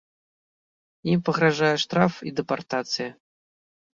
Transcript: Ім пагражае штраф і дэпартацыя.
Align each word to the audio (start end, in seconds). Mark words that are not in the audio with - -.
Ім 1.15 1.19
пагражае 1.27 1.69
штраф 1.83 2.13
і 2.31 2.35
дэпартацыя. 2.39 3.09